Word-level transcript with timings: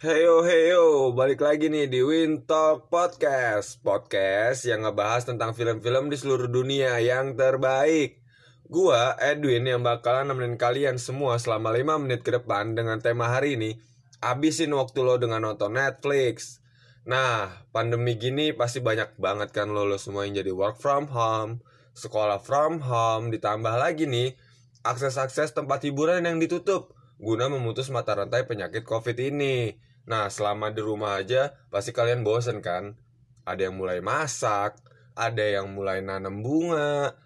Heyo 0.00 0.40
heyo, 0.48 1.12
balik 1.12 1.44
lagi 1.44 1.68
nih 1.68 1.84
di 1.84 2.00
Win 2.00 2.48
Talk 2.48 2.88
Podcast. 2.88 3.84
Podcast 3.84 4.64
yang 4.64 4.88
ngebahas 4.88 5.28
tentang 5.28 5.52
film-film 5.52 6.08
di 6.08 6.16
seluruh 6.16 6.48
dunia 6.48 6.96
yang 7.04 7.36
terbaik. 7.36 8.16
Gua, 8.64 9.12
Edwin, 9.20 9.68
yang 9.68 9.84
bakalan 9.84 10.32
nemenin 10.32 10.56
kalian 10.56 10.96
semua 10.96 11.36
selama 11.36 11.76
5 11.76 12.00
menit 12.00 12.24
ke 12.24 12.32
depan 12.32 12.72
dengan 12.72 12.96
tema 13.04 13.28
hari 13.28 13.60
ini 13.60 13.76
Abisin 14.24 14.72
waktu 14.72 15.04
lo 15.04 15.20
dengan 15.20 15.44
nonton 15.44 15.76
Netflix. 15.76 16.64
Nah, 17.04 17.60
pandemi 17.68 18.16
gini 18.16 18.56
pasti 18.56 18.80
banyak 18.80 19.20
banget 19.20 19.52
kan 19.52 19.68
lo, 19.68 19.84
lo 19.84 20.00
semua 20.00 20.24
yang 20.24 20.40
jadi 20.40 20.56
work 20.56 20.80
from 20.80 21.12
home 21.12 21.60
Sekolah 21.92 22.40
from 22.40 22.80
home, 22.80 23.28
ditambah 23.28 23.76
lagi 23.76 24.08
nih 24.08 24.32
Akses-akses 24.80 25.52
tempat 25.52 25.84
hiburan 25.84 26.24
yang 26.24 26.40
ditutup 26.40 26.96
Guna 27.20 27.52
memutus 27.52 27.92
mata 27.92 28.16
rantai 28.16 28.48
penyakit 28.48 28.80
covid 28.88 29.20
ini 29.20 29.76
Nah, 30.08 30.28
selama 30.32 30.72
di 30.72 30.80
rumah 30.80 31.20
aja 31.20 31.52
pasti 31.68 31.92
kalian 31.92 32.24
bosen 32.24 32.64
kan? 32.64 32.96
Ada 33.44 33.68
yang 33.68 33.76
mulai 33.76 34.00
masak, 34.00 34.78
ada 35.16 35.44
yang 35.44 35.72
mulai 35.72 36.00
nanam 36.00 36.40
bunga, 36.40 37.18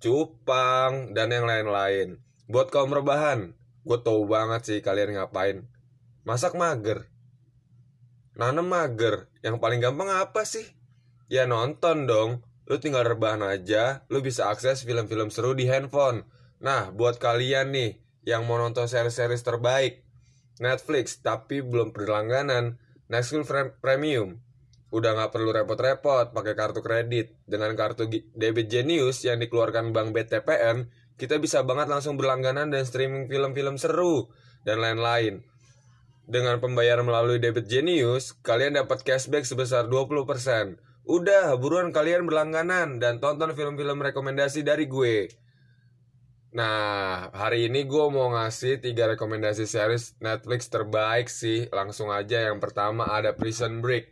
cupang, 0.00 1.12
dan 1.12 1.30
yang 1.30 1.46
lain-lain. 1.46 2.18
Buat 2.50 2.74
kaum 2.74 2.90
rebahan, 2.90 3.54
gue 3.86 3.98
tau 4.02 4.26
banget 4.26 4.60
sih 4.66 4.78
kalian 4.82 5.14
ngapain. 5.20 5.68
Masak 6.26 6.58
mager. 6.58 7.06
Nanam 8.34 8.66
mager. 8.66 9.28
Yang 9.44 9.56
paling 9.60 9.80
gampang 9.80 10.10
apa 10.10 10.42
sih? 10.42 10.64
Ya 11.30 11.46
nonton 11.46 12.10
dong. 12.10 12.42
Lu 12.70 12.78
tinggal 12.78 13.02
rebahan 13.02 13.42
aja, 13.42 14.06
lu 14.06 14.22
bisa 14.22 14.46
akses 14.46 14.86
film-film 14.86 15.30
seru 15.34 15.58
di 15.58 15.66
handphone. 15.66 16.22
Nah, 16.62 16.94
buat 16.94 17.18
kalian 17.18 17.74
nih 17.74 17.98
yang 18.22 18.46
mau 18.46 18.62
nonton 18.62 18.86
series-series 18.86 19.42
terbaik, 19.42 20.06
Netflix 20.60 21.18
tapi 21.24 21.64
belum 21.64 21.96
berlangganan. 21.96 22.76
Netflix 23.10 23.50
Premium. 23.82 24.38
Udah 24.94 25.18
nggak 25.18 25.34
perlu 25.34 25.50
repot-repot 25.50 26.30
pakai 26.30 26.54
kartu 26.54 26.84
kredit. 26.84 27.34
Dengan 27.48 27.74
kartu 27.74 28.06
debit 28.36 28.70
Genius 28.70 29.26
yang 29.26 29.42
dikeluarkan 29.42 29.90
Bank 29.90 30.14
BTPN 30.14 30.92
kita 31.20 31.36
bisa 31.36 31.60
banget 31.64 31.92
langsung 31.92 32.16
berlangganan 32.16 32.72
dan 32.72 32.84
streaming 32.88 33.28
film-film 33.28 33.76
seru 33.76 34.32
dan 34.64 34.80
lain-lain. 34.80 35.44
Dengan 36.24 36.62
pembayaran 36.62 37.02
melalui 37.02 37.42
debit 37.42 37.66
Genius 37.66 38.38
kalian 38.40 38.78
dapat 38.78 39.02
cashback 39.02 39.42
sebesar 39.42 39.90
20% 39.90 40.78
udah 41.10 41.58
buruan 41.58 41.90
kalian 41.90 42.22
berlangganan 42.22 43.02
dan 43.02 43.18
tonton 43.18 43.50
film-film 43.56 43.98
rekomendasi 43.98 44.62
dari 44.62 44.86
gue 44.86 45.26
Nah, 46.50 47.30
hari 47.30 47.70
ini 47.70 47.86
gue 47.86 48.10
mau 48.10 48.34
ngasih 48.34 48.82
tiga 48.82 49.06
rekomendasi 49.14 49.70
series 49.70 50.18
Netflix 50.18 50.66
terbaik 50.66 51.30
sih. 51.30 51.70
Langsung 51.70 52.10
aja 52.10 52.50
yang 52.50 52.58
pertama 52.58 53.06
ada 53.06 53.38
Prison 53.38 53.78
Break. 53.78 54.10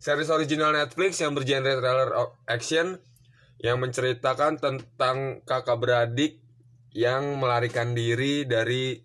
Series 0.00 0.32
original 0.32 0.72
Netflix 0.72 1.20
yang 1.20 1.36
bergenre 1.36 1.76
thriller 1.76 2.08
action 2.48 2.96
yang 3.60 3.84
menceritakan 3.84 4.56
tentang 4.56 5.44
kakak 5.44 5.76
beradik 5.76 6.40
yang 6.96 7.36
melarikan 7.36 7.92
diri 7.92 8.48
dari 8.48 9.04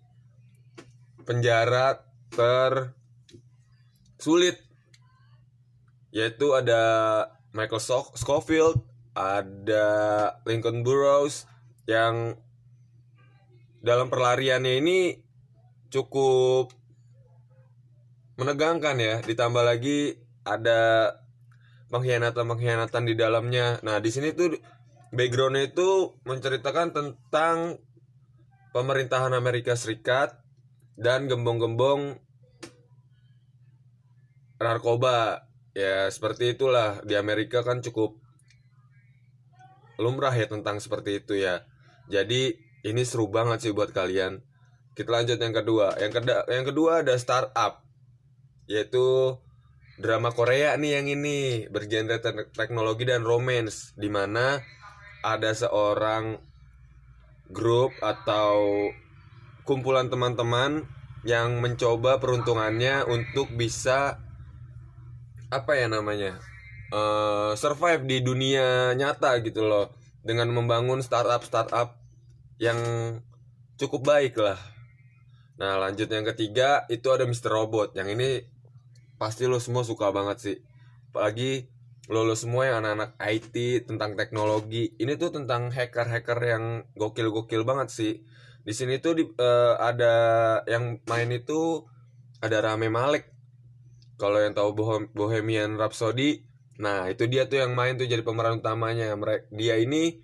penjara 1.28 2.00
tersulit. 2.32 2.96
Yaitu 6.16 6.56
ada 6.56 6.80
Michael 7.52 8.08
Scofield, 8.16 8.80
ada 9.12 9.86
Lincoln 10.48 10.80
Burrows 10.80 11.44
yang 11.84 12.40
dalam 13.84 14.08
perlariannya 14.08 14.80
ini 14.80 14.98
cukup 15.92 16.72
menegangkan 18.40 18.96
ya. 18.96 19.20
Ditambah 19.20 19.60
lagi 19.60 20.16
ada 20.48 21.12
pengkhianatan-pengkhianatan 21.92 23.04
di 23.04 23.14
dalamnya. 23.14 23.78
Nah 23.84 24.00
di 24.00 24.08
sini 24.08 24.32
tuh 24.32 24.56
backgroundnya 25.12 25.68
itu 25.68 26.16
menceritakan 26.24 26.96
tentang 26.96 27.76
pemerintahan 28.72 29.36
Amerika 29.36 29.76
Serikat 29.76 30.40
dan 30.96 31.28
gembong-gembong 31.28 32.16
narkoba. 34.64 35.44
Ya 35.76 36.08
seperti 36.08 36.56
itulah. 36.56 37.04
Di 37.04 37.20
Amerika 37.20 37.60
kan 37.60 37.84
cukup 37.84 38.16
lumrah 40.00 40.32
ya 40.32 40.48
tentang 40.48 40.80
seperti 40.80 41.20
itu 41.20 41.36
ya. 41.36 41.68
Jadi 42.08 42.63
ini 42.84 43.02
seru 43.02 43.32
banget 43.32 43.64
sih 43.64 43.72
buat 43.72 43.90
kalian. 43.90 44.44
Kita 44.94 45.10
lanjut 45.10 45.40
yang 45.40 45.56
kedua. 45.56 45.96
Yang 45.98 46.12
kedua 46.20 46.38
yang 46.52 46.64
kedua 46.68 46.92
ada 47.02 47.16
startup 47.16 47.82
yaitu 48.68 49.36
drama 50.00 50.32
Korea 50.34 50.74
nih 50.74 51.00
yang 51.00 51.06
ini 51.06 51.38
bergenre 51.70 52.18
te 52.18 52.32
teknologi 52.56 53.06
dan 53.06 53.22
romance 53.22 53.92
di 53.94 54.08
mana 54.08 54.58
ada 55.22 55.52
seorang 55.54 56.40
grup 57.52 57.92
atau 58.02 58.88
kumpulan 59.64 60.08
teman-teman 60.08 60.84
yang 61.24 61.60
mencoba 61.60 62.20
peruntungannya 62.20 63.08
untuk 63.08 63.48
bisa 63.56 64.20
apa 65.48 65.72
ya 65.78 65.86
namanya 65.88 66.36
uh, 66.92 67.56
survive 67.56 68.04
di 68.04 68.20
dunia 68.20 68.92
nyata 68.92 69.40
gitu 69.40 69.64
loh 69.64 69.94
dengan 70.24 70.50
membangun 70.52 71.00
startup 71.00 71.46
startup 71.46 72.03
yang 72.58 72.78
cukup 73.74 74.06
baik 74.06 74.38
lah. 74.38 74.58
Nah 75.58 75.78
lanjut 75.78 76.10
yang 76.10 76.26
ketiga 76.26 76.86
itu 76.90 77.06
ada 77.10 77.26
Mr. 77.26 77.50
Robot. 77.50 77.94
Yang 77.94 78.08
ini 78.18 78.28
pasti 79.18 79.46
lo 79.46 79.58
semua 79.62 79.86
suka 79.86 80.10
banget 80.10 80.38
sih. 80.42 80.56
Apalagi 81.14 81.70
lo, 82.10 82.26
lo 82.26 82.34
semua 82.34 82.66
yang 82.66 82.82
anak-anak 82.82 83.18
IT 83.22 83.86
tentang 83.86 84.18
teknologi. 84.18 84.94
Ini 84.98 85.14
tuh 85.14 85.30
tentang 85.34 85.70
hacker-hacker 85.70 86.38
yang 86.42 86.64
gokil-gokil 86.98 87.62
banget 87.62 87.88
sih. 87.90 88.12
Di 88.64 88.72
sini 88.72 88.98
tuh 88.98 89.12
di, 89.14 89.24
uh, 89.28 89.76
ada 89.78 90.14
yang 90.66 90.98
main 91.06 91.28
itu 91.30 91.84
ada 92.42 92.64
Rame 92.64 92.90
Malek. 92.90 93.30
Kalau 94.18 94.38
yang 94.38 94.54
tahu 94.54 94.74
Bohemian 95.10 95.78
Rhapsody. 95.78 96.46
Nah 96.78 97.06
itu 97.10 97.30
dia 97.30 97.46
tuh 97.46 97.62
yang 97.62 97.74
main 97.74 97.94
tuh 97.94 98.06
jadi 98.06 98.22
pemeran 98.26 98.58
utamanya. 98.58 99.14
Dia 99.54 99.78
ini 99.78 100.18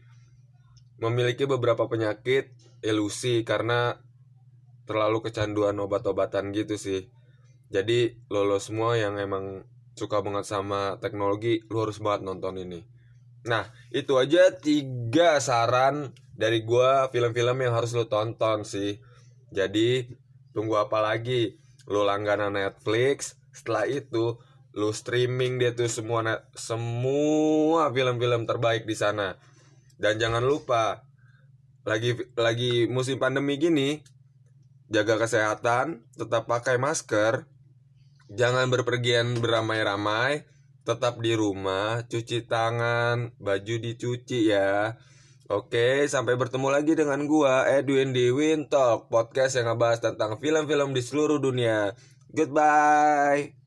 memiliki 1.01 1.49
beberapa 1.49 1.89
penyakit 1.89 2.53
ilusi 2.85 3.43
karena 3.43 3.97
terlalu 4.85 5.25
kecanduan 5.25 5.77
obat-obatan 5.81 6.53
gitu 6.53 6.77
sih. 6.77 7.09
Jadi 7.71 8.27
lo, 8.29 8.45
lo 8.45 8.59
semua 8.61 9.01
yang 9.01 9.17
emang 9.17 9.65
suka 9.97 10.21
banget 10.21 10.45
sama 10.45 10.99
teknologi, 10.99 11.63
lo 11.71 11.87
harus 11.87 12.03
banget 12.03 12.27
nonton 12.27 12.59
ini. 12.61 12.81
Nah, 13.47 13.65
itu 13.95 14.21
aja 14.21 14.53
tiga 14.53 15.41
saran 15.41 16.13
dari 16.37 16.61
gua 16.67 17.09
film-film 17.09 17.65
yang 17.65 17.73
harus 17.73 17.97
lo 17.97 18.11
tonton 18.11 18.67
sih. 18.67 19.01
Jadi, 19.55 20.11
tunggu 20.53 20.77
apa 20.77 21.01
lagi? 21.01 21.57
Lo 21.89 22.05
langganan 22.05 22.59
Netflix, 22.59 23.39
setelah 23.55 23.87
itu 23.87 24.37
lo 24.71 24.95
streaming 24.95 25.59
dia 25.59 25.75
tuh 25.75 25.91
semua 25.91 26.47
semua 26.55 27.91
film-film 27.91 28.47
terbaik 28.47 28.87
di 28.87 28.95
sana 28.95 29.35
dan 30.01 30.17
jangan 30.17 30.41
lupa 30.41 31.05
lagi 31.85 32.17
lagi 32.35 32.89
musim 32.89 33.21
pandemi 33.21 33.61
gini 33.61 34.01
jaga 34.91 35.23
kesehatan, 35.23 36.03
tetap 36.19 36.51
pakai 36.51 36.77
masker, 36.77 37.47
jangan 38.27 38.67
berpergian 38.75 39.39
beramai-ramai, 39.39 40.45
tetap 40.83 41.23
di 41.23 41.39
rumah, 41.39 42.03
cuci 42.11 42.51
tangan, 42.51 43.31
baju 43.39 43.75
dicuci 43.79 44.51
ya. 44.51 44.99
Oke, 45.51 46.07
sampai 46.11 46.35
bertemu 46.35 46.69
lagi 46.75 46.95
dengan 46.99 47.23
gua 47.27 47.67
Edwin 47.71 48.11
di 48.11 48.35
Win 48.35 48.67
Talk, 48.67 49.11
podcast 49.11 49.59
yang 49.59 49.71
ngebahas 49.71 50.03
tentang 50.03 50.39
film-film 50.43 50.91
di 50.95 51.03
seluruh 51.03 51.39
dunia. 51.39 51.95
Goodbye. 52.31 53.60